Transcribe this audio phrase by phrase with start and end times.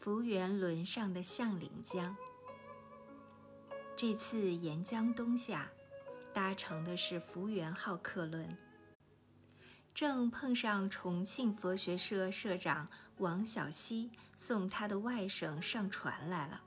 [0.00, 2.16] 福源轮上的向岭江。
[3.94, 5.70] 这次沿江东下，
[6.32, 8.56] 搭乘的是福源号客轮，
[9.92, 12.88] 正碰上重庆佛学社社长
[13.18, 16.62] 王小溪送他的外甥上船来了。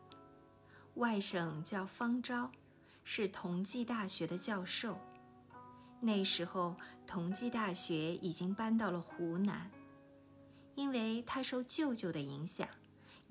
[0.93, 2.51] 外甥叫方昭，
[3.03, 4.99] 是同济大学的教授。
[5.99, 6.75] 那时候，
[7.07, 9.71] 同济大学已经搬到了湖南。
[10.75, 12.67] 因为他受舅舅的影响，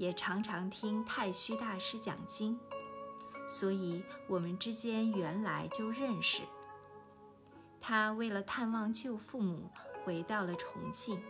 [0.02, 2.58] 也常常听太虚大师讲经，
[3.48, 6.42] 所以我们之间原来就认识。
[7.80, 9.70] 他为了探望舅父母，
[10.02, 11.22] 回到了重庆。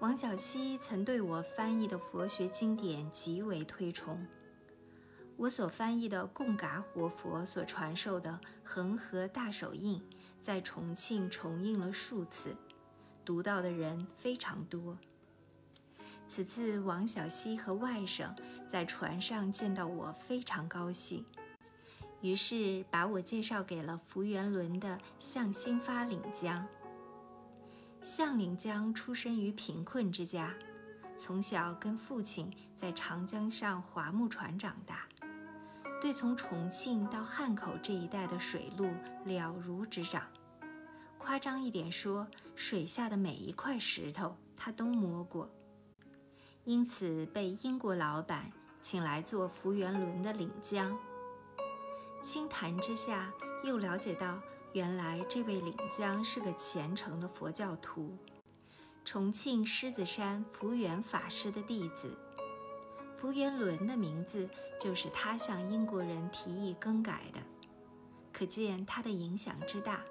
[0.00, 4.26] 王小溪曾对我翻译的佛学经典极为推崇。
[5.36, 10.02] 我所翻译的贡嘎活佛所传授的恒河大手印，
[10.40, 12.56] 在重庆重印了数次。
[13.26, 14.96] 读到的人非常多。
[16.28, 21.24] 此次王小溪和外甥在船上见到我，非常高兴，
[22.20, 26.66] 于是把我介绍给了福源轮的向新发领江。
[28.02, 30.54] 向领江出身于贫困之家，
[31.16, 35.08] 从小跟父亲在长江上划木船长大，
[36.00, 38.90] 对从重庆到汉口这一带的水路
[39.24, 40.24] 了如指掌。
[41.16, 45.50] 夸张一点说，水下的每一块石头他都摸过，
[46.68, 48.52] 因此被英国老板
[48.82, 50.98] 请来做福源轮的领江。
[52.20, 53.32] 轻谈之下，
[53.64, 54.38] 又了解到
[54.74, 58.14] 原来这位领江是个虔诚的佛教徒，
[59.02, 62.18] 重庆狮子山福源法师的弟子。
[63.16, 64.46] 福源轮的名字
[64.78, 67.40] 就是他向英国人提议更改的，
[68.30, 70.02] 可见他的影响之大。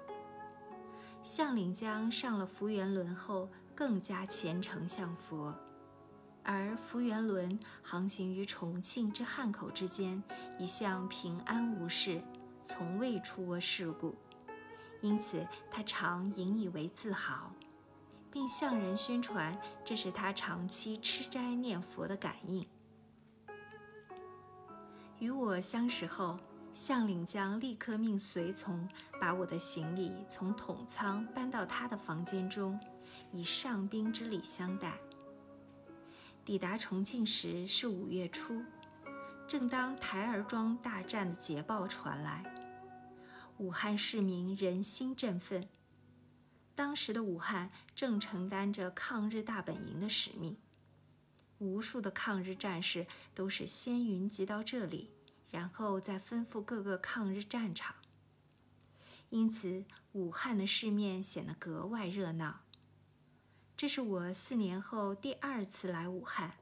[1.22, 5.54] 向岭江上了福源轮后，更加虔诚向佛，
[6.42, 10.22] 而福源轮航行于重庆至汉口之间，
[10.58, 12.22] 一向平安无事，
[12.62, 14.14] 从未出过事故，
[15.00, 17.52] 因此他常引以为自豪，
[18.30, 22.66] 并向人宣传这是他长期吃斋念佛的感应。
[25.18, 26.38] 与我相识后。
[26.74, 28.88] 向领江立刻命随从
[29.20, 32.78] 把我的行李从统仓搬到他的房间中，
[33.32, 34.96] 以上宾之礼相待。
[36.48, 38.64] 抵达重庆时是五月初，
[39.46, 42.42] 正当台儿庄大战的捷报传来，
[43.58, 45.68] 武汉市民人心振奋。
[46.74, 50.56] 当时的武汉正承担着抗日大本营的使命，
[51.58, 55.10] 无数的抗日战士都是先云集到这里。
[55.50, 57.94] 然后再吩咐各个抗日战场，
[59.28, 62.60] 因此武汉的市面显得格外热闹。
[63.78, 66.54] 这是我四年后第二次来武汉，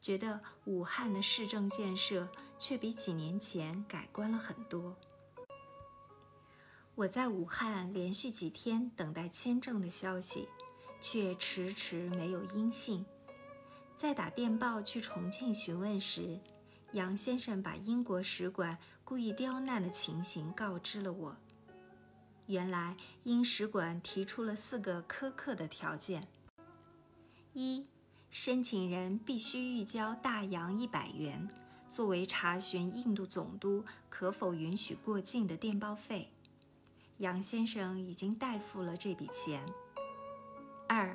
[0.00, 2.26] 觉得武汉的市政建设
[2.58, 4.96] 却比几年前改观了很多。
[6.94, 10.48] 我在武汉连续几天等待签证的消息，
[10.98, 13.04] 却迟迟没有音信。
[13.94, 16.40] 在打电报去重庆询问时，
[16.92, 21.36] 杨先生把英国使馆故意刁难的情形告知了我。
[22.50, 26.26] 原来英使馆提出了四个苛刻的条件：
[27.52, 27.86] 一、
[28.28, 31.48] 申请人必须预交大洋一百元，
[31.86, 36.32] 作为查询印度总督可否允许过境的电报费。
[37.18, 39.64] 杨先生已经代付了这笔钱。
[40.88, 41.14] 二、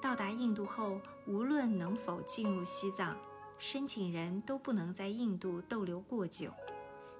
[0.00, 3.18] 到达印度后，无论能否进入西藏。
[3.58, 6.52] 申请人都不能在印度逗留过久，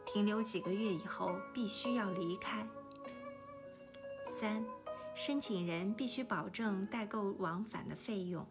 [0.07, 2.65] 停留几个月以后必须要离开。
[4.39, 4.65] 三，
[5.17, 8.47] 申请人必须保证代购往返的费用，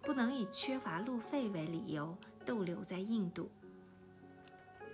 [0.00, 3.50] 不能以缺乏路费为理由逗留在印度。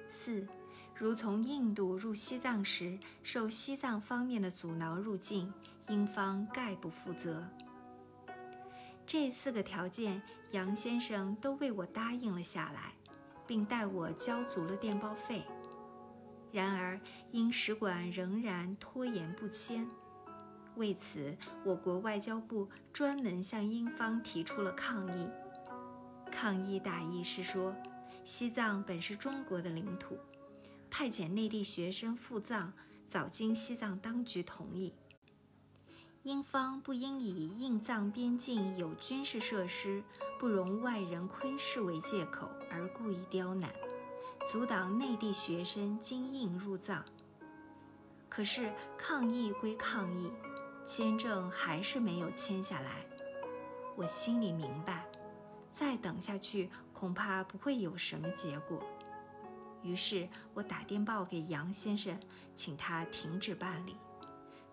[0.09, 0.49] 四，
[0.97, 5.53] 如从印度入西藏时受西藏方面的阻挠入境，
[5.89, 7.47] 英方概不负责。
[9.07, 10.23] 这四个条件，
[10.53, 12.95] 杨先生都为我答应了下来，
[13.47, 15.45] 并代我交足了电报费。
[16.51, 16.99] 然而，
[17.31, 19.87] 英使馆仍然拖延不签。
[20.81, 25.29] 为此，我国外交部专门向英方提出了抗议。
[26.33, 27.77] 抗议大意是说，
[28.25, 30.17] 西藏本是中国的领土，
[30.91, 32.73] 派遣内地学生赴藏
[33.07, 34.95] 早经西藏当局同意。
[36.23, 40.03] 英方不应以印藏边境有军事设施，
[40.39, 43.71] 不容外人窥视为借口而故意刁难，
[44.49, 47.05] 阻挡内地学生经印入藏。
[48.31, 50.31] 可是抗议归抗议，
[50.93, 53.07] 签证还是没有签下来。
[53.95, 55.07] 我心里明白，
[55.71, 58.83] 再等下去恐怕不会有什么结果。
[59.85, 62.19] 于是我打电报给杨先生，
[62.57, 63.97] 请他停止办理，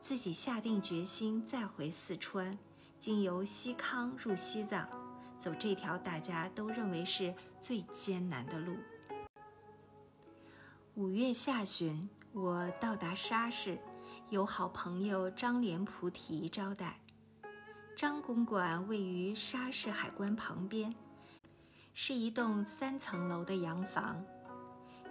[0.01, 2.57] 自己下定决心再回四川，
[2.99, 4.89] 经由西康入西藏，
[5.37, 7.31] 走这条大家都认为是
[7.61, 8.75] 最艰难的路。
[10.95, 13.77] 五月下旬，我到达沙市，
[14.29, 16.99] 有好朋友张莲菩提招待。
[17.95, 20.93] 张公馆位于沙市海关旁边，
[21.93, 24.21] 是一栋三层楼的洋房。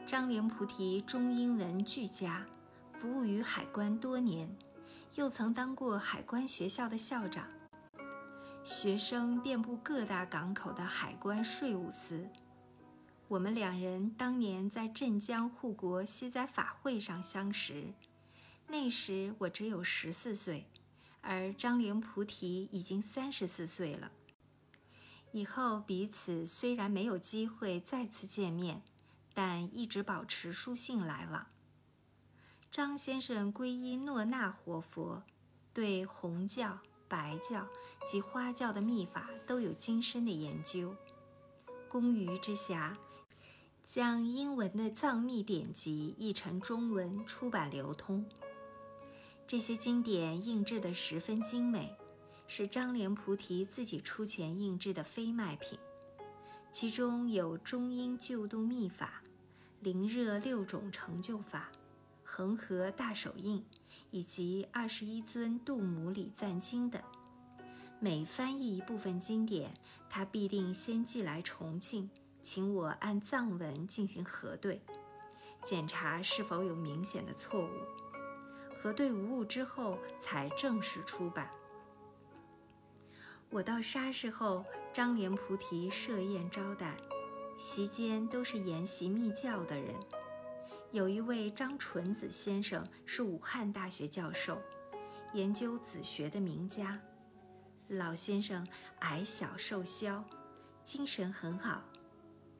[0.04, 2.46] 张莲菩提中英文俱佳，
[2.92, 4.54] 服务于海关多年，
[5.14, 7.48] 又曾当过海关学校的校长。
[8.62, 12.28] 学生遍布各大港口的海关税务司。
[13.28, 17.94] 我们两人当年在镇江护国西斋法会上相识，
[18.68, 20.66] 那时我只有十四岁。
[21.28, 24.12] 而张灵菩提已经三十四岁了。
[25.32, 28.82] 以后彼此虽然没有机会再次见面，
[29.34, 31.48] 但一直保持书信来往。
[32.70, 35.24] 张先生皈依诺那活佛，
[35.72, 36.78] 对红教、
[37.08, 37.66] 白教
[38.06, 40.94] 及花教的秘法都有精深的研究。
[41.88, 42.94] 公余之暇，
[43.84, 48.24] 将英文的藏密典籍译成中文出版流通。
[49.46, 51.96] 这些经典印制得十分精美，
[52.48, 55.78] 是张莲菩提自己出钱印制的非卖品。
[56.72, 59.22] 其中有中英救度秘法、
[59.80, 61.70] 灵热六种成就法、
[62.24, 63.64] 恒河大手印，
[64.10, 67.00] 以及二十一尊度母礼赞经等。
[68.00, 69.72] 每翻译一部分经典，
[70.10, 72.10] 他必定先寄来重庆，
[72.42, 74.82] 请我按藏文进行核对，
[75.64, 77.70] 检查是否有明显的错误。
[78.86, 81.50] 核对无误之后，才正式出版。
[83.50, 86.96] 我到沙市后，张莲菩提设宴招待，
[87.58, 89.92] 席间都是研习密教的人。
[90.92, 94.62] 有一位张纯子先生是武汉大学教授，
[95.32, 97.00] 研究子学的名家。
[97.88, 98.64] 老先生
[99.00, 100.24] 矮小瘦削，
[100.84, 101.82] 精神很好。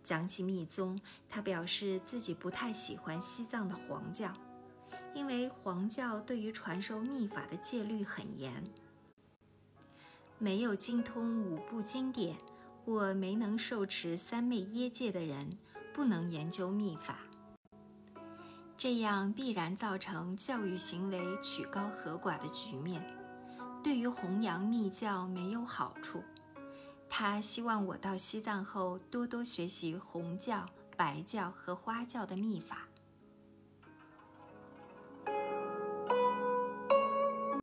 [0.03, 4.35] 讲起密宗，他表示自己不太喜欢西藏的黄教。
[5.17, 8.63] 因为黄教对于传授秘法的戒律很严，
[10.39, 12.37] 没有精通五部经典
[12.85, 15.57] 或没能受持三昧耶戒的人，
[15.95, 17.21] 不能研究秘法。
[18.77, 23.03] 这样必然造成教育行为曲高和寡的局面，
[23.83, 26.23] 对于弘扬密教没有好处。
[27.09, 32.86] 他希望我到西藏后多多学习红教、白教和花教的秘法。